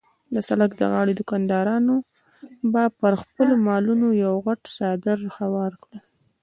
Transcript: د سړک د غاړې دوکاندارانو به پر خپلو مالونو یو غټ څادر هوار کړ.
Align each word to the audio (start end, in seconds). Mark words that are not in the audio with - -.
د 0.33 0.35
سړک 0.47 0.71
د 0.77 0.81
غاړې 0.91 1.13
دوکاندارانو 1.19 1.95
به 2.71 2.83
پر 2.99 3.13
خپلو 3.21 3.53
مالونو 3.67 4.07
یو 4.23 4.33
غټ 4.45 4.61
څادر 4.75 5.19
هوار 5.37 5.73
کړ. 5.83 5.93